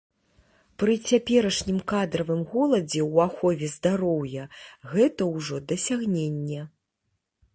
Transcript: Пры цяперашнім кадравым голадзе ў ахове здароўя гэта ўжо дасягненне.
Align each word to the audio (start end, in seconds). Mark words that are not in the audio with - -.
Пры 0.83 0.93
цяперашнім 1.09 1.77
кадравым 1.91 2.39
голадзе 2.53 3.01
ў 3.11 3.13
ахове 3.27 3.67
здароўя 3.75 4.43
гэта 4.93 5.29
ўжо 5.35 5.55
дасягненне. 5.73 6.61